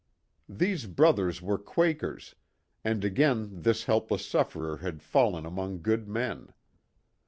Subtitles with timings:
[0.49, 2.33] These brothers were Quakers,
[2.83, 6.51] and again this helpless sufferer had fallen among good men.